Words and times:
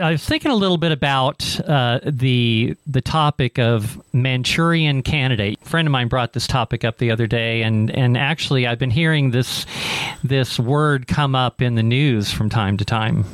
I 0.00 0.12
was 0.12 0.24
thinking 0.24 0.50
a 0.50 0.54
little 0.54 0.76
bit 0.76 0.92
about 0.92 1.60
uh, 1.60 2.00
the 2.04 2.76
the 2.86 3.00
topic 3.00 3.58
of 3.58 4.00
Manchurian 4.12 5.02
candidate. 5.02 5.58
A 5.62 5.68
friend 5.68 5.86
of 5.88 5.92
mine 5.92 6.08
brought 6.08 6.32
this 6.32 6.46
topic 6.46 6.84
up 6.84 6.98
the 6.98 7.10
other 7.10 7.26
day, 7.26 7.62
and 7.62 7.90
and 7.90 8.16
actually 8.16 8.66
I've 8.66 8.78
been 8.78 8.90
hearing 8.90 9.30
this 9.30 9.66
this 10.22 10.58
word 10.58 11.06
come 11.06 11.34
up 11.34 11.62
in 11.62 11.74
the 11.74 11.82
news 11.82 12.32
from 12.32 12.50
time 12.50 12.76
to 12.78 12.84
time, 12.84 13.24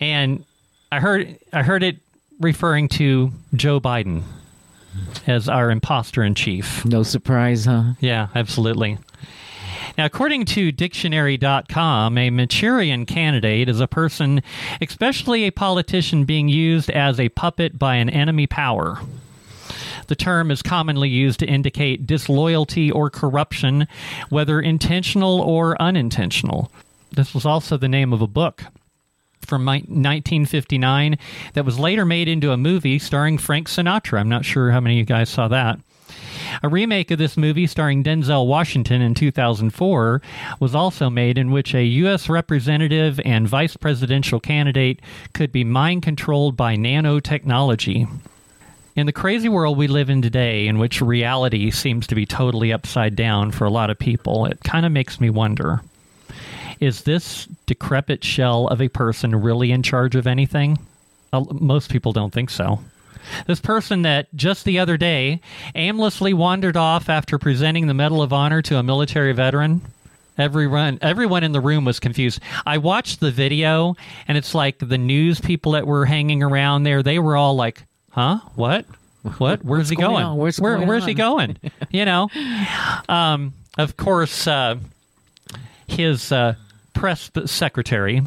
and 0.00 0.44
I 0.92 1.00
heard 1.00 1.38
I 1.52 1.62
heard 1.62 1.82
it 1.82 1.96
referring 2.40 2.88
to 2.88 3.32
Joe 3.54 3.80
Biden 3.80 4.22
as 5.26 5.48
our 5.48 5.70
imposter 5.70 6.22
in 6.22 6.34
chief. 6.34 6.84
No 6.84 7.02
surprise, 7.02 7.64
huh? 7.64 7.92
Yeah, 8.00 8.28
absolutely. 8.34 8.98
Now, 9.98 10.04
according 10.04 10.44
to 10.46 10.72
dictionary.com, 10.72 12.18
a 12.18 12.30
Manchurian 12.30 13.06
candidate 13.06 13.68
is 13.68 13.80
a 13.80 13.86
person, 13.86 14.42
especially 14.80 15.44
a 15.44 15.50
politician, 15.50 16.24
being 16.24 16.48
used 16.48 16.90
as 16.90 17.18
a 17.18 17.30
puppet 17.30 17.78
by 17.78 17.96
an 17.96 18.10
enemy 18.10 18.46
power. 18.46 18.98
The 20.08 20.14
term 20.14 20.50
is 20.50 20.62
commonly 20.62 21.08
used 21.08 21.40
to 21.40 21.46
indicate 21.46 22.06
disloyalty 22.06 22.90
or 22.90 23.10
corruption, 23.10 23.88
whether 24.28 24.60
intentional 24.60 25.40
or 25.40 25.80
unintentional. 25.80 26.70
This 27.10 27.34
was 27.34 27.46
also 27.46 27.76
the 27.76 27.88
name 27.88 28.12
of 28.12 28.20
a 28.20 28.26
book 28.26 28.64
from 29.40 29.64
1959 29.64 31.18
that 31.54 31.64
was 31.64 31.78
later 31.78 32.04
made 32.04 32.28
into 32.28 32.52
a 32.52 32.56
movie 32.56 32.98
starring 32.98 33.38
Frank 33.38 33.68
Sinatra. 33.68 34.20
I'm 34.20 34.28
not 34.28 34.44
sure 34.44 34.70
how 34.70 34.80
many 34.80 34.96
of 34.96 34.98
you 34.98 35.04
guys 35.06 35.30
saw 35.30 35.48
that. 35.48 35.78
A 36.62 36.68
remake 36.68 37.10
of 37.10 37.18
this 37.18 37.36
movie 37.36 37.66
starring 37.66 38.02
Denzel 38.02 38.46
Washington 38.46 39.02
in 39.02 39.14
2004 39.14 40.22
was 40.60 40.74
also 40.74 41.10
made 41.10 41.38
in 41.38 41.50
which 41.50 41.74
a 41.74 41.84
U.S. 41.84 42.28
representative 42.28 43.20
and 43.24 43.48
vice 43.48 43.76
presidential 43.76 44.40
candidate 44.40 45.00
could 45.34 45.52
be 45.52 45.64
mind 45.64 46.02
controlled 46.02 46.56
by 46.56 46.76
nanotechnology. 46.76 48.08
In 48.94 49.06
the 49.06 49.12
crazy 49.12 49.48
world 49.48 49.76
we 49.76 49.88
live 49.88 50.08
in 50.08 50.22
today, 50.22 50.66
in 50.66 50.78
which 50.78 51.02
reality 51.02 51.70
seems 51.70 52.06
to 52.06 52.14
be 52.14 52.24
totally 52.24 52.72
upside 52.72 53.14
down 53.14 53.50
for 53.50 53.66
a 53.66 53.70
lot 53.70 53.90
of 53.90 53.98
people, 53.98 54.46
it 54.46 54.60
kind 54.64 54.86
of 54.86 54.92
makes 54.92 55.20
me 55.20 55.30
wonder 55.30 55.82
is 56.78 57.02
this 57.02 57.46
decrepit 57.64 58.22
shell 58.22 58.68
of 58.68 58.82
a 58.82 58.88
person 58.88 59.34
really 59.34 59.72
in 59.72 59.82
charge 59.82 60.14
of 60.14 60.26
anything? 60.26 60.78
Uh, 61.32 61.42
most 61.52 61.90
people 61.90 62.12
don't 62.12 62.34
think 62.34 62.50
so. 62.50 62.78
This 63.46 63.60
person 63.60 64.02
that 64.02 64.34
just 64.34 64.64
the 64.64 64.78
other 64.78 64.96
day 64.96 65.40
aimlessly 65.74 66.34
wandered 66.34 66.76
off 66.76 67.08
after 67.08 67.38
presenting 67.38 67.86
the 67.86 67.94
Medal 67.94 68.22
of 68.22 68.32
Honor 68.32 68.62
to 68.62 68.76
a 68.76 68.82
military 68.82 69.32
veteran. 69.32 69.82
Everyone, 70.38 70.98
everyone 71.00 71.44
in 71.44 71.52
the 71.52 71.60
room 71.60 71.84
was 71.86 71.98
confused. 71.98 72.40
I 72.66 72.78
watched 72.78 73.20
the 73.20 73.30
video, 73.30 73.96
and 74.28 74.36
it's 74.36 74.54
like 74.54 74.78
the 74.78 74.98
news 74.98 75.40
people 75.40 75.72
that 75.72 75.86
were 75.86 76.04
hanging 76.04 76.42
around 76.42 76.82
there. 76.82 77.02
They 77.02 77.18
were 77.18 77.36
all 77.36 77.56
like, 77.56 77.82
"Huh? 78.10 78.40
What? 78.54 78.84
What? 79.38 79.64
Where's 79.64 79.88
he 79.88 79.96
going? 79.96 80.24
going 80.24 80.36
Where's, 80.36 80.60
Where, 80.60 80.76
going 80.76 80.88
where's 80.88 81.06
he 81.06 81.14
going? 81.14 81.56
you 81.90 82.04
know." 82.04 82.28
Um, 83.08 83.54
of 83.78 83.96
course, 83.96 84.46
uh, 84.46 84.76
his 85.86 86.30
uh, 86.32 86.54
press 86.92 87.30
secretary. 87.46 88.22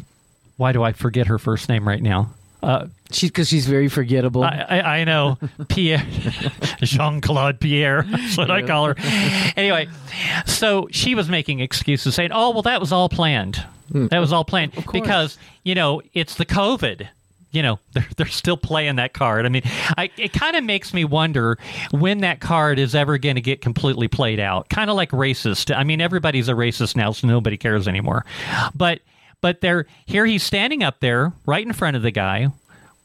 Why 0.56 0.72
do 0.72 0.82
I 0.82 0.92
forget 0.92 1.28
her 1.28 1.38
first 1.38 1.68
name 1.68 1.86
right 1.86 2.02
now? 2.02 2.34
Uh, 2.62 2.86
She's 3.12 3.30
because 3.30 3.48
she's 3.48 3.66
very 3.66 3.88
forgettable. 3.88 4.44
I, 4.44 4.64
I, 4.68 4.80
I 5.00 5.04
know 5.04 5.36
Pierre, 5.68 6.06
Jean 6.82 7.20
Claude 7.20 7.58
Pierre. 7.60 8.02
That's 8.02 8.36
what 8.36 8.50
I 8.50 8.62
call 8.62 8.86
her. 8.86 8.94
Anyway, 9.56 9.88
so 10.46 10.86
she 10.92 11.14
was 11.14 11.28
making 11.28 11.60
excuses, 11.60 12.14
saying, 12.14 12.30
"Oh, 12.32 12.50
well, 12.50 12.62
that 12.62 12.80
was 12.80 12.92
all 12.92 13.08
planned. 13.08 13.64
That 13.90 14.20
was 14.20 14.32
all 14.32 14.44
planned 14.44 14.72
because 14.92 15.38
you 15.64 15.74
know 15.74 16.02
it's 16.14 16.36
the 16.36 16.46
COVID." 16.46 17.08
You 17.52 17.62
know 17.62 17.80
they're 17.94 18.06
they're 18.16 18.26
still 18.26 18.56
playing 18.56 18.94
that 18.96 19.12
card. 19.12 19.44
I 19.44 19.48
mean, 19.48 19.62
I, 19.98 20.10
it 20.16 20.32
kind 20.32 20.54
of 20.54 20.62
makes 20.62 20.94
me 20.94 21.04
wonder 21.04 21.58
when 21.90 22.18
that 22.18 22.38
card 22.38 22.78
is 22.78 22.94
ever 22.94 23.18
going 23.18 23.34
to 23.34 23.40
get 23.40 23.60
completely 23.60 24.06
played 24.06 24.38
out. 24.38 24.68
Kind 24.68 24.88
of 24.88 24.94
like 24.94 25.10
racist. 25.10 25.74
I 25.76 25.82
mean, 25.82 26.00
everybody's 26.00 26.48
a 26.48 26.52
racist 26.52 26.94
now, 26.94 27.10
so 27.10 27.26
nobody 27.26 27.56
cares 27.56 27.88
anymore. 27.88 28.24
But 28.72 29.00
but 29.40 29.60
they're 29.60 29.86
here. 30.06 30.26
He's 30.26 30.42
standing 30.42 30.82
up 30.82 31.00
there, 31.00 31.32
right 31.46 31.66
in 31.66 31.72
front 31.72 31.96
of 31.96 32.02
the 32.02 32.10
guy, 32.10 32.48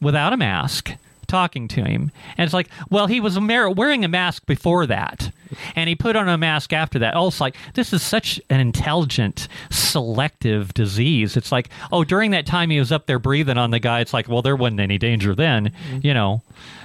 without 0.02 0.34
a 0.34 0.38
mask 0.38 0.92
talking 1.28 1.68
to 1.68 1.84
him. 1.84 2.12
And 2.38 2.46
it's 2.46 2.54
like 2.54 2.70
well 2.90 3.08
he 3.08 3.20
was 3.20 3.40
wearing 3.40 4.06
a 4.06 4.08
mask 4.08 4.46
before 4.46 4.86
that. 4.88 5.32
And 5.76 5.88
he 5.88 5.96
put 5.96 6.16
on 6.16 6.28
a 6.28 6.38
mask 6.38 6.74
after 6.74 7.00
that. 7.00 7.16
Oh 7.16 7.28
it's 7.28 7.42
like 7.42 7.56
this 7.74 7.94
is 7.94 8.02
such 8.02 8.40
an 8.50 8.60
intelligent 8.60 9.48
selective 9.70 10.74
disease. 10.74 11.38
It's 11.38 11.52
like 11.52 11.70
oh 11.92 12.04
during 12.04 12.32
that 12.32 12.46
time 12.46 12.70
he 12.70 12.80
was 12.80 12.92
up 12.92 13.06
there 13.06 13.20
breathing 13.20 13.58
on 13.58 13.72
the 13.72 13.80
guy 13.80 14.02
it's 14.02 14.14
like 14.14 14.28
well 14.28 14.42
there 14.42 14.56
wasn't 14.56 14.80
any 14.80 14.98
danger 14.98 15.36
then 15.36 15.70
mm-hmm. 15.70 16.00
you 16.04 16.14
know. 16.14 16.42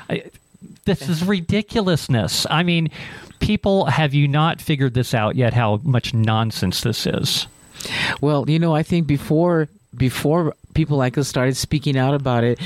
I, 0.08 0.24
this 0.84 1.08
is 1.08 1.24
ridiculousness. 1.24 2.46
I 2.50 2.62
mean 2.62 2.90
people 3.38 3.86
have 3.86 4.12
you 4.12 4.28
not 4.28 4.60
figured 4.60 4.94
this 4.94 5.14
out 5.14 5.36
yet 5.36 5.54
how 5.54 5.80
much 5.82 6.12
nonsense 6.12 6.82
this 6.82 7.06
is 7.06 7.46
Well, 8.20 8.48
you 8.48 8.58
know, 8.58 8.74
I 8.74 8.82
think 8.82 9.06
before 9.06 9.68
before 9.96 10.54
people 10.74 10.96
like 10.96 11.18
us 11.18 11.26
started 11.26 11.56
speaking 11.56 11.96
out 11.96 12.14
about 12.14 12.44
it, 12.44 12.60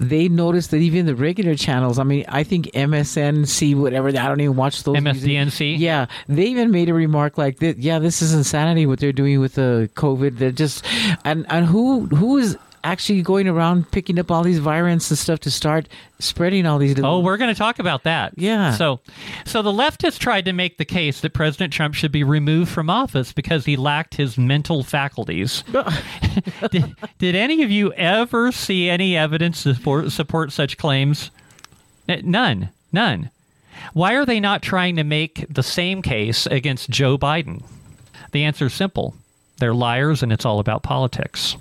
they 0.00 0.28
noticed 0.28 0.70
that 0.72 0.78
even 0.78 1.06
the 1.06 1.14
regular 1.14 1.54
channels. 1.54 1.98
I 1.98 2.02
mean, 2.02 2.24
I 2.28 2.42
think 2.42 2.66
MSNC, 2.66 3.76
whatever. 3.76 4.08
I 4.08 4.12
don't 4.12 4.40
even 4.40 4.56
watch 4.56 4.82
those. 4.82 4.96
MSDNC? 4.96 5.78
Yeah, 5.78 6.06
they 6.28 6.46
even 6.46 6.70
made 6.70 6.88
a 6.88 6.94
remark 6.94 7.38
like. 7.38 7.58
Yeah, 7.60 7.98
this 7.98 8.22
is 8.22 8.34
insanity 8.34 8.86
what 8.86 8.98
they're 8.98 9.12
doing 9.12 9.40
with 9.40 9.54
the 9.54 9.90
COVID. 9.94 10.38
They're 10.38 10.50
just 10.50 10.84
and 11.24 11.46
and 11.48 11.66
who 11.66 12.06
who 12.06 12.38
is 12.38 12.58
actually 12.84 13.22
going 13.22 13.48
around 13.48 13.90
picking 13.90 14.18
up 14.18 14.30
all 14.30 14.42
these 14.44 14.58
variants 14.58 15.10
and 15.10 15.18
stuff 15.18 15.40
to 15.40 15.50
start 15.50 15.88
spreading 16.18 16.66
all 16.66 16.78
these. 16.78 16.94
Little, 16.94 17.10
Oh, 17.10 17.20
we're 17.20 17.38
going 17.38 17.52
to 17.52 17.58
talk 17.58 17.78
about 17.78 18.04
that. 18.04 18.34
Yeah. 18.36 18.72
So, 18.72 19.00
so 19.44 19.62
the 19.62 19.72
leftists 19.72 20.18
tried 20.18 20.44
to 20.44 20.52
make 20.52 20.78
the 20.78 20.84
case 20.84 21.20
that 21.22 21.32
President 21.32 21.72
Trump 21.72 21.94
should 21.94 22.12
be 22.12 22.22
removed 22.22 22.70
from 22.70 22.90
office 22.90 23.32
because 23.32 23.64
he 23.64 23.76
lacked 23.76 24.14
his 24.14 24.36
mental 24.38 24.82
faculties. 24.84 25.64
did, 26.70 26.94
did 27.18 27.34
any 27.34 27.62
of 27.62 27.70
you 27.70 27.92
ever 27.94 28.52
see 28.52 28.88
any 28.88 29.16
evidence 29.16 29.62
to 29.64 29.74
support, 29.74 30.12
support 30.12 30.52
such 30.52 30.76
claims? 30.76 31.30
Eh, 32.08 32.20
none. 32.22 32.68
None. 32.92 33.30
Why 33.92 34.14
are 34.14 34.24
they 34.26 34.38
not 34.40 34.62
trying 34.62 34.96
to 34.96 35.04
make 35.04 35.44
the 35.48 35.62
same 35.62 36.00
case 36.02 36.46
against 36.46 36.90
Joe 36.90 37.18
Biden? 37.18 37.64
The 38.32 38.44
answer 38.44 38.66
is 38.66 38.74
simple. 38.74 39.14
They're 39.58 39.74
liars 39.74 40.22
and 40.22 40.32
it's 40.32 40.44
all 40.44 40.58
about 40.58 40.82
politics. 40.82 41.56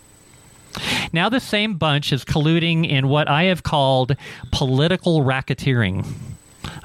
Now, 1.13 1.29
the 1.29 1.39
same 1.39 1.75
bunch 1.75 2.11
is 2.11 2.25
colluding 2.25 2.89
in 2.89 3.07
what 3.07 3.29
I 3.29 3.43
have 3.43 3.61
called 3.61 4.17
political 4.51 5.21
racketeering. 5.21 6.05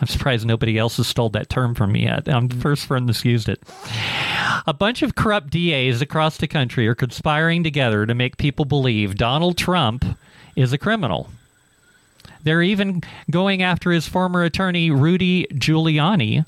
I'm 0.00 0.06
surprised 0.06 0.46
nobody 0.46 0.78
else 0.78 0.98
has 0.98 1.06
stole 1.06 1.30
that 1.30 1.48
term 1.48 1.74
from 1.74 1.92
me 1.92 2.04
yet. 2.04 2.28
I'm 2.28 2.48
the 2.48 2.54
mm. 2.54 2.62
first 2.62 2.86
friend 2.86 3.08
that's 3.08 3.24
used 3.24 3.48
it. 3.48 3.60
A 4.66 4.74
bunch 4.74 5.02
of 5.02 5.14
corrupt 5.14 5.50
DAs 5.50 6.02
across 6.02 6.36
the 6.36 6.46
country 6.46 6.86
are 6.86 6.94
conspiring 6.94 7.64
together 7.64 8.06
to 8.06 8.14
make 8.14 8.36
people 8.36 8.64
believe 8.64 9.16
Donald 9.16 9.56
Trump 9.56 10.04
is 10.54 10.72
a 10.72 10.78
criminal. 10.78 11.30
They're 12.42 12.62
even 12.62 13.02
going 13.30 13.62
after 13.62 13.90
his 13.90 14.06
former 14.06 14.44
attorney, 14.44 14.90
Rudy 14.90 15.46
Giuliani, 15.52 16.44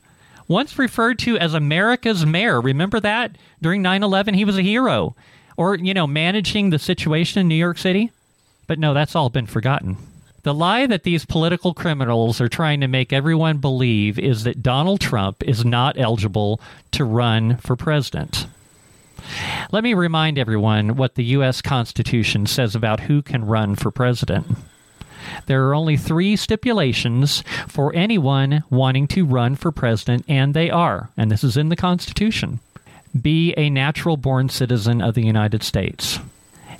once 0.48 0.78
referred 0.78 1.18
to 1.20 1.38
as 1.38 1.54
America's 1.54 2.26
mayor. 2.26 2.60
Remember 2.60 3.00
that? 3.00 3.36
During 3.62 3.82
9 3.82 4.02
11, 4.02 4.34
he 4.34 4.44
was 4.44 4.58
a 4.58 4.62
hero. 4.62 5.14
Or, 5.60 5.74
you 5.74 5.92
know, 5.92 6.06
managing 6.06 6.70
the 6.70 6.78
situation 6.78 7.38
in 7.38 7.46
New 7.46 7.54
York 7.54 7.76
City. 7.76 8.12
But 8.66 8.78
no, 8.78 8.94
that's 8.94 9.14
all 9.14 9.28
been 9.28 9.44
forgotten. 9.44 9.98
The 10.42 10.54
lie 10.54 10.86
that 10.86 11.02
these 11.02 11.26
political 11.26 11.74
criminals 11.74 12.40
are 12.40 12.48
trying 12.48 12.80
to 12.80 12.88
make 12.88 13.12
everyone 13.12 13.58
believe 13.58 14.18
is 14.18 14.44
that 14.44 14.62
Donald 14.62 15.02
Trump 15.02 15.42
is 15.42 15.62
not 15.62 15.98
eligible 15.98 16.62
to 16.92 17.04
run 17.04 17.58
for 17.58 17.76
president. 17.76 18.46
Let 19.70 19.84
me 19.84 19.92
remind 19.92 20.38
everyone 20.38 20.96
what 20.96 21.16
the 21.16 21.24
U.S. 21.24 21.60
Constitution 21.60 22.46
says 22.46 22.74
about 22.74 23.00
who 23.00 23.20
can 23.20 23.44
run 23.44 23.74
for 23.74 23.90
president. 23.90 24.46
There 25.44 25.68
are 25.68 25.74
only 25.74 25.98
three 25.98 26.36
stipulations 26.36 27.44
for 27.68 27.94
anyone 27.94 28.64
wanting 28.70 29.08
to 29.08 29.26
run 29.26 29.56
for 29.56 29.72
president, 29.72 30.24
and 30.26 30.54
they 30.54 30.70
are, 30.70 31.10
and 31.18 31.30
this 31.30 31.44
is 31.44 31.58
in 31.58 31.68
the 31.68 31.76
Constitution 31.76 32.60
be 33.18 33.54
a 33.56 33.70
natural 33.70 34.16
born 34.16 34.48
citizen 34.48 35.00
of 35.00 35.14
the 35.14 35.24
United 35.24 35.62
States, 35.62 36.18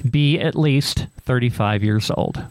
be 0.08 0.38
at 0.38 0.54
least 0.54 1.06
35 1.22 1.82
years 1.82 2.10
old, 2.10 2.44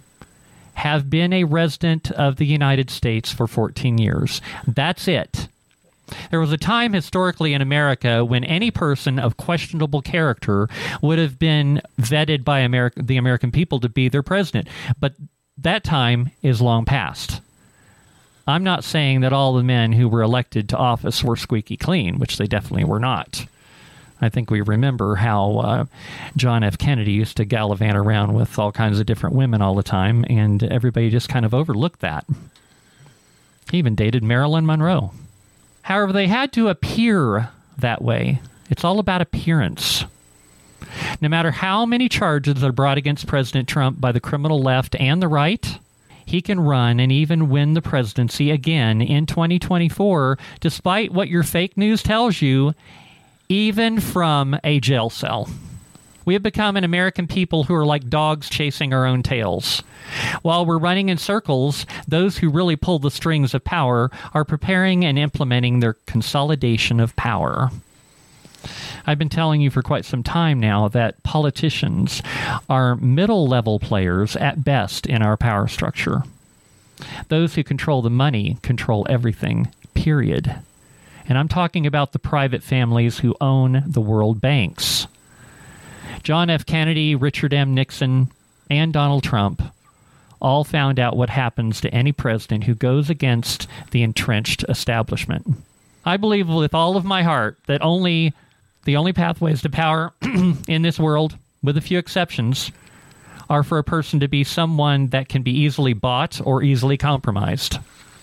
have 0.76 1.10
been 1.10 1.34
a 1.34 1.44
resident 1.44 2.12
of 2.12 2.38
the 2.38 2.46
United 2.46 2.90
States 2.90 3.32
for 3.32 3.48
14 3.48 3.98
years. 3.98 4.42
That's 4.68 5.08
it. 5.08 5.48
There 6.32 6.40
was 6.40 6.52
a 6.52 6.58
time 6.58 6.94
historically 6.94 7.54
in 7.54 7.62
America 7.62 8.26
when 8.26 8.44
any 8.44 8.72
person 8.72 9.20
of 9.20 9.38
questionable 9.38 10.02
character 10.02 10.68
would 11.02 11.20
have 11.20 11.38
been 11.38 11.82
vetted 12.00 12.44
by 12.44 12.60
America, 12.60 13.02
the 13.04 13.18
American 13.18 13.52
people 13.52 13.80
to 13.82 13.90
be 13.90 14.10
their 14.10 14.24
president. 14.24 14.68
But 15.00 15.14
that 15.58 15.84
time 15.84 16.32
is 16.42 16.62
long 16.62 16.86
past. 16.86 17.42
I'm 18.48 18.64
not 18.64 18.84
saying 18.84 19.22
that 19.22 19.34
all 19.34 19.54
the 19.54 19.64
men 19.64 19.92
who 19.92 20.10
were 20.10 20.24
elected 20.24 20.70
to 20.70 20.78
office 20.78 21.24
were 21.24 21.36
squeaky 21.36 21.78
clean, 21.78 22.18
which 22.18 22.38
they 22.38 22.48
definitely 22.48 22.86
were 22.86 23.00
not. 23.00 23.46
I 24.22 24.30
think 24.30 24.52
we 24.52 24.62
remember 24.62 25.16
how 25.16 25.58
uh, 25.58 25.86
John 26.36 26.64
F. 26.64 26.78
Kennedy 26.78 27.12
used 27.12 27.38
to 27.38 27.46
gallivant 27.46 27.96
around 27.98 28.34
with 28.34 28.58
all 28.60 28.72
kinds 28.72 29.00
of 29.00 29.06
different 29.06 29.36
women 29.36 29.62
all 29.62 29.76
the 29.76 29.84
time, 29.84 30.26
and 30.30 30.62
everybody 30.64 31.10
just 31.10 31.30
kind 31.30 31.46
of 31.46 31.54
overlooked 31.54 32.02
that. 32.02 32.26
He 33.72 33.78
even 33.78 33.96
dated 33.96 34.24
Marilyn 34.24 34.66
Monroe. 34.66 35.14
However, 35.84 36.12
they 36.12 36.28
had 36.28 36.52
to 36.54 36.68
appear 36.68 37.50
that 37.78 38.02
way. 38.02 38.42
It's 38.70 38.84
all 38.84 39.00
about 39.00 39.22
appearance. 39.22 40.06
No 41.22 41.30
matter 41.30 41.52
how 41.52 41.86
many 41.86 42.10
charges 42.10 42.64
are 42.64 42.72
brought 42.72 42.98
against 42.98 43.28
President 43.28 43.68
Trump 43.68 44.00
by 44.00 44.12
the 44.12 44.20
criminal 44.20 44.62
left 44.62 44.96
and 44.96 45.22
the 45.22 45.28
right, 45.28 45.80
he 46.26 46.42
can 46.42 46.60
run 46.60 47.00
and 47.00 47.12
even 47.12 47.50
win 47.50 47.74
the 47.74 47.82
presidency 47.82 48.52
again 48.52 49.02
in 49.02 49.26
2024, 49.26 50.38
despite 50.60 51.12
what 51.12 51.28
your 51.28 51.44
fake 51.44 51.76
news 51.76 52.04
tells 52.04 52.42
you, 52.42 52.74
even 53.50 54.00
from 54.00 54.60
a 54.64 54.80
jail 54.80 55.10
cell. 55.10 55.50
We 56.24 56.36
have 56.36 56.44
become 56.44 56.78
an 56.78 56.84
American 56.84 57.26
people 57.26 57.64
who 57.64 57.74
are 57.74 57.86
like 57.86 58.08
dogs 58.08 58.48
chasing 58.48 58.94
our 58.94 59.08
own 59.08 59.24
tails. 59.24 59.82
While 60.44 60.68
we're 60.68 60.78
running 60.78 61.10
in 61.10 61.18
circles, 61.18 61.88
those 62.08 62.38
who 62.38 62.52
really 62.52 62.76
pull 62.76 63.00
the 63.00 63.10
strings 63.10 63.56
of 63.56 63.64
power 63.64 64.12
are 64.36 64.46
preparing 64.46 65.04
and 65.04 65.18
implementing 65.18 65.80
their 65.80 65.96
consolidation 66.06 67.00
of 67.00 67.16
power. 67.16 67.72
I've 69.08 69.18
been 69.18 69.30
telling 69.30 69.62
you 69.62 69.72
for 69.72 69.82
quite 69.82 70.06
some 70.06 70.22
time 70.22 70.60
now 70.60 70.88
that 70.90 71.24
politicians 71.24 72.22
are 72.70 72.98
middle 72.98 73.48
level 73.48 73.80
players 73.80 74.36
at 74.36 74.64
best 74.64 75.08
in 75.08 75.24
our 75.24 75.38
power 75.38 75.68
structure. 75.68 76.22
Those 77.30 77.56
who 77.56 77.64
control 77.64 78.04
the 78.04 78.12
money 78.12 78.58
control 78.62 79.08
everything, 79.10 79.74
period. 79.96 80.62
And 81.30 81.38
I'm 81.38 81.48
talking 81.48 81.86
about 81.86 82.12
the 82.12 82.20
private 82.20 82.64
families 82.64 83.20
who 83.20 83.36
own 83.40 83.84
the 83.86 84.02
world 84.02 84.42
banks. 84.42 85.08
John 86.24 86.50
F. 86.50 86.66
Kennedy, 86.66 87.16
Richard 87.16 87.54
M. 87.54 87.76
Nixon, 87.76 88.32
and 88.70 88.92
Donald 88.92 89.24
Trump 89.24 89.62
all 90.42 90.64
found 90.64 91.00
out 91.00 91.16
what 91.16 91.30
happens 91.30 91.82
to 91.82 91.94
any 91.94 92.12
president 92.12 92.64
who 92.64 92.74
goes 92.74 93.10
against 93.10 93.68
the 93.92 94.02
entrenched 94.02 94.66
establishment. 94.68 95.46
I 96.04 96.18
believe 96.18 96.50
with 96.50 96.74
all 96.74 96.98
of 96.98 97.06
my 97.06 97.24
heart 97.24 97.58
that 97.68 97.84
only 97.84 98.34
the 98.86 98.96
only 98.96 99.14
pathways 99.14 99.62
to 99.62 99.70
power 99.70 100.14
in 100.68 100.82
this 100.82 100.98
world, 100.98 101.38
with 101.62 101.78
a 101.78 101.82
few 101.82 102.00
exceptions, 102.00 102.72
are 103.50 103.64
for 103.64 103.78
a 103.78 103.84
person 103.84 104.20
to 104.22 104.28
be 104.28 104.44
someone 104.44 105.08
that 105.08 105.30
can 105.30 105.44
be 105.44 105.52
easily 105.52 105.94
bought 105.94 106.42
or 106.44 106.64
easily 106.64 106.98
compromised. 106.98 107.78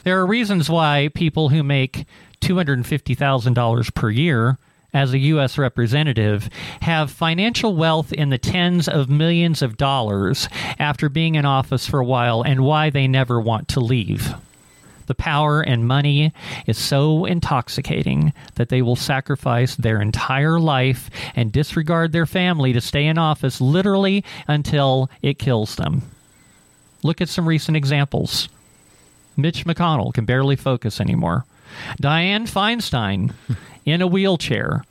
There 0.05 0.19
are 0.19 0.27
reasons 0.27 0.71
why 0.71 1.11
people 1.15 1.51
who 1.51 1.63
make 1.63 2.07
$250,000 2.47 3.95
per 3.95 4.11
year 4.11 4.59
as 4.95 5.13
a 5.13 5.19
U.S. 5.19 5.59
representative 5.59 6.49
have 6.81 7.11
financial 7.11 7.75
wealth 7.75 8.13
in 8.13 8.31
the 8.31 8.39
tens 8.39 8.89
of 8.89 9.11
millions 9.11 9.63
of 9.63 9.77
dollars 9.77 10.49
after 10.79 11.09
being 11.09 11.35
in 11.35 11.45
office 11.45 11.87
for 11.87 12.01
a 12.01 12.05
while 12.05 12.43
and 12.43 12.65
why 12.65 12.91
they 12.91 13.09
never 13.09 13.41
want 13.41 13.69
to 13.69 13.81
leave. 13.81 14.33
The 15.07 15.15
power 15.15 15.61
and 15.61 15.87
money 15.87 16.33
is 16.67 16.79
so 16.79 17.25
intoxicating 17.25 18.33
that 18.55 18.69
they 18.69 18.83
will 18.83 18.97
sacrifice 18.97 19.77
their 19.77 20.01
entire 20.01 20.59
life 20.59 21.11
and 21.35 21.53
disregard 21.53 22.13
their 22.13 22.27
family 22.27 22.73
to 22.73 22.81
stay 22.81 23.07
in 23.07 23.19
office 23.19 23.61
literally 23.61 24.25
until 24.49 25.11
it 25.23 25.39
kills 25.39 25.77
them. 25.77 26.03
Look 27.03 27.21
at 27.21 27.29
some 27.29 27.47
recent 27.47 27.77
examples. 27.77 28.49
Mitch 29.37 29.65
McConnell 29.65 30.15
can 30.15 30.25
barely 30.25 30.57
focus 30.57 31.01
anymore. 31.01 31.45
Dianne 32.01 32.49
Feinstein 32.49 33.33
in 33.85 34.03
a 34.03 34.07
wheelchair 34.07 34.85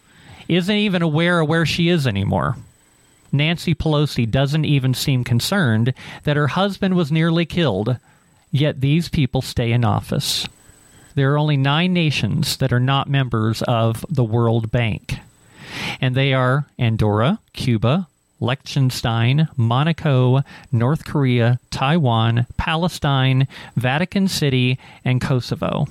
isn't 0.48 0.76
even 0.76 1.02
aware 1.02 1.40
of 1.40 1.50
where 1.50 1.66
she 1.66 1.90
is 1.90 2.06
anymore. 2.06 2.56
Nancy 3.32 3.76
Pelosi 3.76 4.30
doesn't 4.30 4.66
even 4.66 4.94
seem 4.94 5.24
concerned 5.24 5.94
that 6.24 6.38
her 6.38 6.48
husband 6.48 6.96
was 6.96 7.12
nearly 7.12 7.46
killed 7.46 7.98
Yet 8.56 8.80
these 8.80 9.10
people 9.10 9.42
stay 9.42 9.74
in 9.74 9.84
office. 9.84 10.48
There 11.14 11.34
are 11.34 11.38
only 11.38 11.58
nine 11.58 11.92
nations 11.92 12.56
that 12.58 12.72
are 12.72 12.80
not 12.80 13.10
members 13.10 13.62
of 13.64 14.06
the 14.10 14.24
World 14.24 14.72
Bank, 14.72 15.20
and 16.00 16.16
they 16.16 16.34
are 16.34 16.66
Andorra, 16.80 17.40
Cuba, 17.52 18.08
Liechtenstein, 18.40 19.50
Monaco, 19.58 20.42
North 20.72 21.04
Korea, 21.04 21.60
Taiwan, 21.70 22.46
Palestine, 22.56 23.46
Vatican 23.76 24.30
City, 24.30 24.80
and 25.04 25.20
Kosovo. 25.20 25.88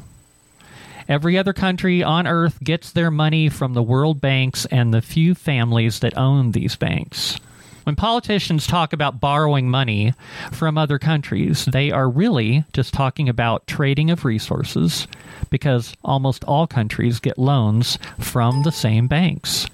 Every 1.08 1.36
other 1.36 1.52
country 1.52 2.02
on 2.02 2.26
earth 2.26 2.58
gets 2.62 2.90
their 2.90 3.10
money 3.10 3.48
from 3.48 3.74
the 3.74 3.82
world 3.82 4.20
banks 4.20 4.66
and 4.66 4.92
the 4.92 5.02
few 5.02 5.34
families 5.34 6.00
that 6.00 6.16
own 6.16 6.52
these 6.52 6.76
banks. 6.76 7.38
When 7.84 7.96
politicians 7.96 8.66
talk 8.66 8.94
about 8.94 9.20
borrowing 9.20 9.70
money 9.70 10.14
from 10.52 10.78
other 10.78 10.98
countries, 10.98 11.66
they 11.66 11.90
are 11.90 12.08
really 12.08 12.64
just 12.72 12.94
talking 12.94 13.28
about 13.28 13.66
trading 13.66 14.10
of 14.10 14.24
resources 14.24 15.06
because 15.50 15.94
almost 16.02 16.44
all 16.44 16.66
countries 16.66 17.20
get 17.20 17.38
loans 17.38 17.98
from 18.18 18.62
the 18.62 18.72
same 18.72 19.06
banks. 19.06 19.66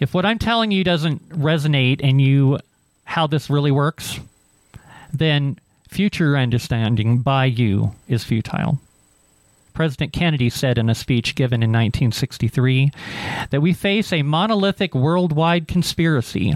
If 0.00 0.14
what 0.14 0.24
I'm 0.24 0.38
telling 0.38 0.70
you 0.70 0.84
doesn't 0.84 1.28
resonate 1.28 2.00
and 2.02 2.20
you 2.20 2.58
how 3.04 3.26
this 3.26 3.50
really 3.50 3.70
works, 3.70 4.18
then 5.12 5.58
future 5.88 6.38
understanding 6.38 7.18
by 7.18 7.44
you 7.44 7.94
is 8.08 8.24
futile. 8.24 8.78
President 9.74 10.12
Kennedy 10.12 10.50
said 10.50 10.78
in 10.78 10.88
a 10.90 10.94
speech 10.94 11.34
given 11.34 11.62
in 11.62 11.70
1963 11.70 12.90
that 13.50 13.62
we 13.62 13.72
face 13.72 14.12
a 14.12 14.22
monolithic 14.22 14.94
worldwide 14.94 15.68
conspiracy 15.68 16.54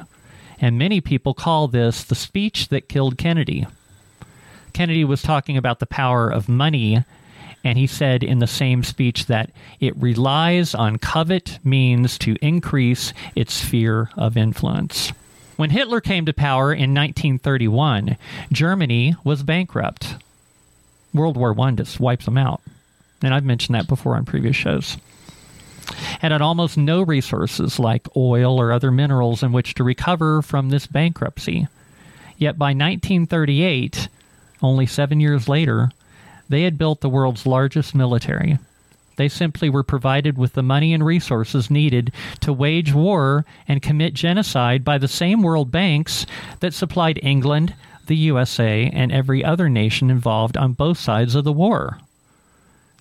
and 0.59 0.79
many 0.79 1.01
people 1.01 1.35
call 1.35 1.69
this 1.69 2.05
the 2.05 2.15
speech 2.15 2.69
that 2.69 2.89
killed 2.89 3.19
Kennedy. 3.19 3.67
Kennedy 4.73 5.05
was 5.05 5.23
talking 5.23 5.57
about 5.57 5.81
the 5.81 5.87
power 5.87 6.29
of 6.29 6.49
money, 6.49 7.05
and 7.65 7.79
he 7.79 7.87
said 7.87 8.23
in 8.23 8.39
the 8.39 8.47
same 8.47 8.83
speech 8.83 9.27
that 9.27 9.51
it 9.81 9.97
relies 9.97 10.75
on 10.75 10.99
covet 10.99 11.59
means 11.65 12.19
to 12.19 12.37
increase 12.43 13.13
its 13.35 13.55
sphere 13.55 14.11
of 14.17 14.37
influence. 14.37 15.13
When 15.57 15.71
Hitler 15.71 16.01
came 16.01 16.27
to 16.27 16.35
power 16.35 16.73
in 16.73 16.95
1931, 16.95 18.17
Germany 18.53 19.17
was 19.25 19.43
bankrupt. 19.43 20.17
World 21.15 21.37
War 21.37 21.59
I 21.59 21.71
just 21.73 21.99
wipes 21.99 22.27
them 22.27 22.37
out. 22.37 22.61
And 23.23 23.33
I've 23.33 23.45
mentioned 23.45 23.75
that 23.75 23.89
before 23.89 24.17
on 24.17 24.25
previous 24.25 24.57
shows 24.57 24.97
and 26.23 26.33
had 26.33 26.43
almost 26.43 26.77
no 26.77 27.03
resources 27.03 27.79
like 27.79 28.09
oil 28.17 28.61
or 28.61 28.73
other 28.73 28.91
minerals 28.91 29.43
in 29.43 29.53
which 29.53 29.75
to 29.75 29.85
recover 29.85 30.43
from 30.43 30.69
this 30.69 30.87
bankruptcy. 30.87 31.69
Yet 32.39 32.59
by 32.59 32.69
1938, 32.69 34.09
only 34.63 34.87
seven 34.87 35.21
years 35.21 35.49
later, 35.49 35.91
they 36.49 36.63
had 36.63 36.79
built 36.79 37.01
the 37.01 37.09
world's 37.09 37.47
largest 37.47 37.95
military. 37.95 38.59
They 39.17 39.29
simply 39.29 39.71
were 39.71 39.83
provided 39.83 40.37
with 40.37 40.53
the 40.53 40.63
money 40.63 40.93
and 40.93 41.05
resources 41.05 41.71
needed 41.71 42.13
to 42.41 42.53
wage 42.53 42.93
war 42.93 43.47
and 43.67 43.81
commit 43.81 44.13
genocide 44.13 44.85
by 44.85 44.99
the 44.99 45.09
same 45.09 45.43
world 45.43 45.71
banks 45.71 46.27
that 46.61 46.75
supplied 46.75 47.19
England, 47.23 47.75
the 48.07 48.17
USA, 48.17 48.91
and 48.93 49.11
every 49.11 49.43
other 49.43 49.71
nation 49.71 50.11
involved 50.11 50.57
on 50.57 50.75
both 50.75 50.99
sides 50.99 51.35
of 51.35 51.45
the 51.45 51.53
war. 51.53 51.99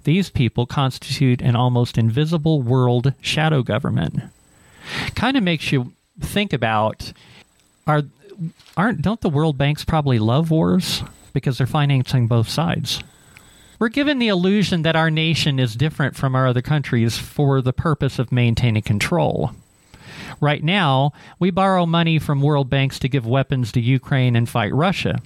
These 0.06 0.30
people 0.30 0.68
constitute 0.68 1.42
an 1.42 1.56
almost 1.56 1.98
invisible 1.98 2.62
world 2.62 3.14
shadow 3.22 3.64
government. 3.64 4.22
Kind 5.16 5.36
of 5.36 5.42
makes 5.42 5.72
you 5.72 5.94
think 6.22 6.54
about 6.54 7.12
are 7.88 8.04
aren't 8.78 9.02
don't 9.02 9.22
the 9.22 9.30
world 9.30 9.58
banks 9.58 9.84
probably 9.84 10.20
love 10.20 10.52
wars 10.52 11.04
because 11.34 11.58
they're 11.58 11.66
financing 11.66 12.28
both 12.28 12.48
sides. 12.48 13.04
We're 13.80 13.90
given 13.90 14.20
the 14.20 14.28
illusion 14.28 14.84
that 14.84 14.96
our 14.96 15.10
nation 15.10 15.60
is 15.60 15.76
different 15.76 16.16
from 16.16 16.36
our 16.36 16.48
other 16.48 16.62
countries 16.62 17.18
for 17.18 17.62
the 17.62 17.74
purpose 17.74 18.20
of 18.20 18.32
maintaining 18.32 18.84
control. 18.84 19.52
Right 20.40 20.64
now, 20.64 21.14
we 21.40 21.50
borrow 21.50 21.88
money 21.88 22.20
from 22.20 22.42
world 22.42 22.70
banks 22.70 23.00
to 23.00 23.10
give 23.10 23.26
weapons 23.26 23.72
to 23.72 23.82
Ukraine 23.82 24.36
and 24.36 24.48
fight 24.48 24.74
Russia 24.74 25.20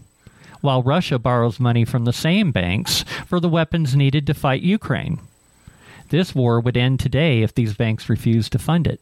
while 0.61 0.83
Russia 0.83 1.19
borrows 1.19 1.59
money 1.59 1.85
from 1.85 2.05
the 2.05 2.13
same 2.13 2.51
banks 2.51 3.03
for 3.25 3.39
the 3.39 3.49
weapons 3.49 3.95
needed 3.95 4.27
to 4.27 4.33
fight 4.33 4.61
Ukraine. 4.61 5.19
This 6.09 6.33
war 6.33 6.59
would 6.59 6.77
end 6.77 6.99
today 6.99 7.43
if 7.43 7.53
these 7.53 7.73
banks 7.75 8.09
refused 8.09 8.51
to 8.53 8.59
fund 8.59 8.87
it. 8.87 8.99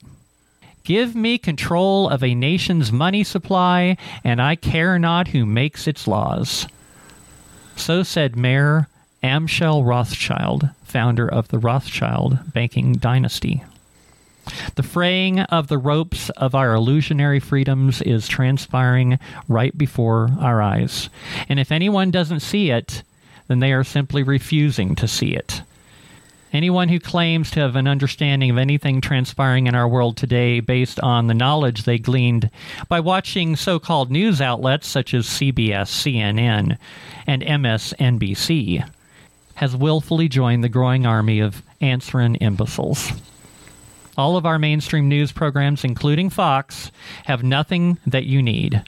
Give 0.84 1.16
me 1.16 1.38
control 1.38 2.10
of 2.10 2.24
a 2.24 2.36
nation's 2.36 2.92
money 2.92 3.24
supply, 3.24 3.98
and 4.24 4.42
I 4.42 4.56
care 4.56 4.98
not 4.98 5.30
who 5.30 5.46
makes 5.46 5.88
its 5.88 6.08
laws. 6.08 6.68
So 7.76 8.04
said 8.04 8.36
Mayer 8.36 8.88
Amschel 9.24 9.86
Rothschild, 9.86 10.70
founder 10.84 11.28
of 11.28 11.50
the 11.50 11.60
Rothschild 11.60 12.54
banking 12.54 12.94
dynasty. 12.94 13.64
The 14.76 14.84
fraying 14.84 15.40
of 15.40 15.68
the 15.68 15.78
ropes 15.78 16.30
of 16.32 16.56
our 16.56 16.74
illusionary 16.74 17.40
freedoms 17.40 18.02
is 18.02 18.28
transpiring 18.28 19.20
right 19.48 19.78
before 19.78 20.30
our 20.40 20.62
eyes. 20.62 21.10
And 21.50 21.60
if 21.60 21.72
anyone 21.72 22.12
doesn't 22.12 22.42
see 22.42 22.72
it, 22.72 23.04
then 23.48 23.60
they 23.60 23.74
are 23.74 23.84
simply 23.84 24.24
refusing 24.24 24.96
to 24.96 25.08
see 25.08 25.34
it. 25.34 25.62
Anyone 26.54 26.88
who 26.88 27.00
claims 27.00 27.52
to 27.52 27.60
have 27.60 27.76
an 27.76 27.88
understanding 27.88 28.50
of 28.50 28.58
anything 28.58 29.02
transpiring 29.02 29.68
in 29.68 29.76
our 29.76 29.88
world 29.88 30.16
today 30.16 30.62
based 30.62 31.00
on 31.02 31.28
the 31.28 31.34
knowledge 31.34 31.84
they 31.84 31.98
gleaned 31.98 32.50
by 32.88 33.02
watching 33.02 33.56
so 33.56 33.80
called 33.80 34.10
news 34.10 34.40
outlets 34.40 34.88
such 34.88 35.14
as 35.14 35.28
CBS, 35.28 35.90
CNN, 35.90 36.78
and 37.26 37.42
MSNBC 37.42 38.90
has 39.56 39.76
willfully 39.76 40.30
joined 40.30 40.64
the 40.64 40.70
growing 40.70 41.06
army 41.06 41.42
of 41.42 41.62
answering 41.82 42.36
imbeciles. 42.36 43.12
All 44.18 44.36
of 44.36 44.48
our 44.48 44.58
mainstream 44.58 45.08
news 45.08 45.32
programs, 45.32 45.84
including 45.84 46.32
Fox, 46.32 46.92
have 47.26 47.44
nothing 47.44 48.00
that 48.08 48.26
you 48.26 48.42
need. 48.42 48.82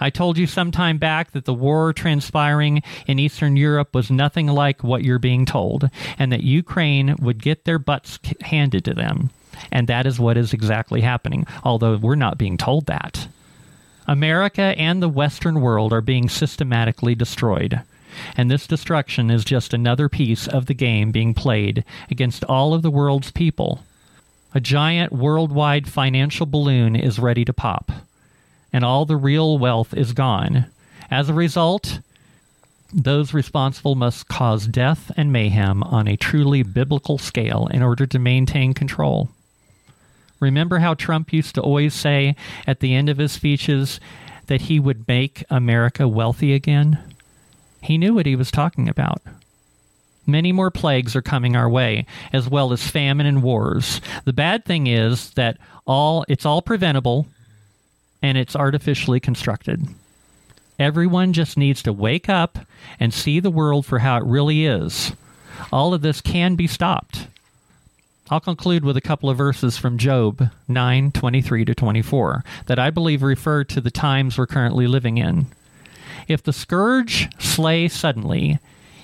I 0.00 0.10
told 0.10 0.38
you 0.38 0.46
some 0.46 0.70
time 0.70 0.98
back 0.98 1.32
that 1.32 1.44
the 1.44 1.52
war 1.52 1.92
transpiring 1.92 2.82
in 3.06 3.18
Eastern 3.18 3.56
Europe 3.56 3.94
was 3.94 4.10
nothing 4.10 4.46
like 4.46 4.84
what 4.84 5.02
you're 5.02 5.18
being 5.18 5.44
told, 5.44 5.90
and 6.18 6.32
that 6.32 6.44
Ukraine 6.44 7.16
would 7.18 7.42
get 7.42 7.64
their 7.64 7.78
butts 7.78 8.18
handed 8.40 8.84
to 8.84 8.94
them. 8.94 9.30
And 9.72 9.88
that 9.88 10.06
is 10.06 10.20
what 10.20 10.36
is 10.36 10.52
exactly 10.52 11.00
happening, 11.00 11.46
although 11.64 11.96
we're 11.96 12.14
not 12.14 12.38
being 12.38 12.56
told 12.56 12.86
that. 12.86 13.28
America 14.06 14.74
and 14.78 15.02
the 15.02 15.08
Western 15.08 15.60
world 15.60 15.92
are 15.92 16.00
being 16.00 16.28
systematically 16.28 17.14
destroyed. 17.14 17.82
And 18.36 18.50
this 18.50 18.66
destruction 18.66 19.30
is 19.30 19.44
just 19.44 19.74
another 19.74 20.08
piece 20.08 20.46
of 20.46 20.66
the 20.66 20.74
game 20.74 21.10
being 21.10 21.34
played 21.34 21.84
against 22.10 22.44
all 22.44 22.72
of 22.72 22.82
the 22.82 22.90
world's 22.90 23.30
people. 23.30 23.80
A 24.56 24.60
giant 24.60 25.12
worldwide 25.12 25.86
financial 25.86 26.46
balloon 26.46 26.96
is 26.96 27.18
ready 27.18 27.44
to 27.44 27.52
pop 27.52 27.92
and 28.72 28.86
all 28.86 29.04
the 29.04 29.14
real 29.14 29.58
wealth 29.58 29.92
is 29.92 30.14
gone. 30.14 30.64
As 31.10 31.28
a 31.28 31.34
result, 31.34 32.00
those 32.90 33.34
responsible 33.34 33.96
must 33.96 34.28
cause 34.28 34.66
death 34.66 35.12
and 35.14 35.30
mayhem 35.30 35.82
on 35.82 36.08
a 36.08 36.16
truly 36.16 36.62
biblical 36.62 37.18
scale 37.18 37.68
in 37.70 37.82
order 37.82 38.06
to 38.06 38.18
maintain 38.18 38.72
control. 38.72 39.28
Remember 40.40 40.78
how 40.78 40.94
Trump 40.94 41.34
used 41.34 41.54
to 41.56 41.60
always 41.60 41.92
say 41.92 42.34
at 42.66 42.80
the 42.80 42.94
end 42.94 43.10
of 43.10 43.18
his 43.18 43.32
speeches 43.32 44.00
that 44.46 44.62
he 44.62 44.80
would 44.80 45.06
make 45.06 45.44
America 45.50 46.08
wealthy 46.08 46.54
again? 46.54 46.98
He 47.82 47.98
knew 47.98 48.14
what 48.14 48.24
he 48.24 48.36
was 48.36 48.50
talking 48.50 48.88
about. 48.88 49.20
Many 50.26 50.52
more 50.52 50.70
plagues 50.70 51.14
are 51.14 51.22
coming 51.22 51.54
our 51.54 51.68
way, 51.68 52.06
as 52.32 52.48
well 52.48 52.72
as 52.72 52.90
famine 52.90 53.26
and 53.26 53.42
wars. 53.42 54.00
The 54.24 54.32
bad 54.32 54.64
thing 54.64 54.88
is 54.88 55.30
that 55.30 55.58
all 55.86 56.24
it's 56.28 56.44
all 56.44 56.62
preventable 56.62 57.26
and 58.22 58.36
it's 58.36 58.56
artificially 58.56 59.20
constructed. 59.20 59.86
Everyone 60.78 61.32
just 61.32 61.56
needs 61.56 61.82
to 61.84 61.92
wake 61.92 62.28
up 62.28 62.58
and 63.00 63.14
see 63.14 63.40
the 63.40 63.50
world 63.50 63.86
for 63.86 64.00
how 64.00 64.18
it 64.18 64.24
really 64.24 64.66
is. 64.66 65.12
All 65.72 65.94
of 65.94 66.02
this 66.02 66.20
can 66.20 66.54
be 66.54 66.66
stopped. 66.66 67.28
I'll 68.28 68.40
conclude 68.40 68.84
with 68.84 68.96
a 68.96 69.02
couple 69.02 69.30
of 69.30 69.38
verses 69.38 69.78
from 69.78 69.98
Job 69.98 70.50
9:23 70.68 71.64
to 71.64 71.74
24 71.74 72.44
that 72.66 72.78
I 72.78 72.90
believe 72.90 73.22
refer 73.22 73.62
to 73.64 73.80
the 73.80 73.90
times 73.90 74.36
we're 74.36 74.48
currently 74.48 74.88
living 74.88 75.16
in. 75.16 75.46
If 76.26 76.42
the 76.42 76.52
scourge 76.52 77.28
slay 77.38 77.86
suddenly, 77.86 78.58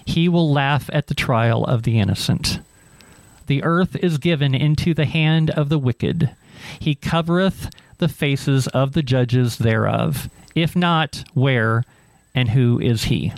he 0.05 0.29
will 0.29 0.53
laugh 0.53 0.89
at 0.93 1.07
the 1.07 1.15
trial 1.15 1.65
of 1.65 1.83
the 1.83 1.99
innocent. 1.99 2.61
The 3.47 3.63
earth 3.63 3.97
is 3.97 4.19
given 4.19 4.55
into 4.55 4.95
the 4.95 5.05
hand 5.05 5.51
of 5.51 5.69
the 5.69 5.79
wicked. 5.79 6.31
He 6.79 6.95
covereth 6.95 7.71
the 7.99 8.09
faces 8.09 8.67
of 8.69 8.93
the 8.93 9.03
judges 9.03 9.59
thereof? 9.59 10.29
If 10.55 10.75
not, 10.75 11.25
where 11.35 11.85
and 12.35 12.49
who 12.49 12.81
is 12.81 13.05
he? 13.05 13.33